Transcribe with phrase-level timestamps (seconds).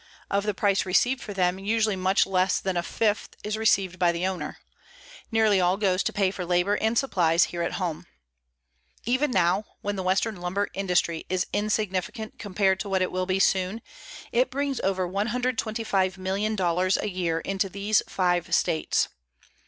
[0.31, 4.11] Of the price received for them usually much less than a fifth is received by
[4.11, 4.57] the owner.
[5.31, 8.07] Nearly all goes to pay for labor and supplies here at home.
[9.05, 13.37] _Even now, when the western lumber industry is insignificant compared to what it will be
[13.37, 13.79] soon,
[14.31, 19.07] it brings over $125,000,000 a year into these five states.